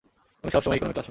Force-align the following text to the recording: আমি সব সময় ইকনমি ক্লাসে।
আমি 0.43 0.51
সব 0.51 0.61
সময় 0.61 0.75
ইকনমি 0.75 0.93
ক্লাসে। 0.93 0.99